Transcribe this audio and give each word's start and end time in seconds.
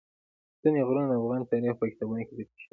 ستوني 0.57 0.81
غرونه 0.87 1.07
د 1.09 1.13
افغان 1.21 1.41
تاریخ 1.51 1.73
په 1.77 1.85
کتابونو 1.91 2.21
کې 2.27 2.33
ذکر 2.37 2.55
شوی 2.55 2.63
دي. 2.67 2.69